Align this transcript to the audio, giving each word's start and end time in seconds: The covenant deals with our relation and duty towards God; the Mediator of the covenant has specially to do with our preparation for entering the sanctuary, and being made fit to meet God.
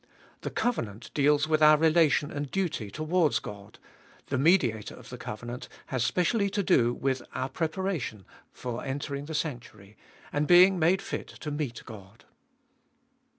The 0.41 0.49
covenant 0.49 1.11
deals 1.13 1.47
with 1.47 1.61
our 1.61 1.77
relation 1.77 2.31
and 2.31 2.49
duty 2.49 2.89
towards 2.89 3.37
God; 3.37 3.77
the 4.29 4.37
Mediator 4.39 4.95
of 4.95 5.09
the 5.09 5.17
covenant 5.19 5.69
has 5.85 6.03
specially 6.03 6.49
to 6.49 6.63
do 6.63 6.91
with 6.91 7.21
our 7.35 7.49
preparation 7.49 8.25
for 8.51 8.83
entering 8.83 9.25
the 9.25 9.35
sanctuary, 9.35 9.95
and 10.33 10.47
being 10.47 10.79
made 10.79 11.03
fit 11.03 11.27
to 11.27 11.51
meet 11.51 11.83
God. 11.85 12.25